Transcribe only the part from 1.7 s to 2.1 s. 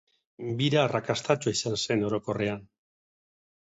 zen